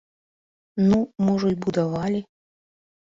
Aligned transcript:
Ну, 0.89 0.97
можа 1.27 1.47
і 1.57 1.57
будавалі. 1.65 2.19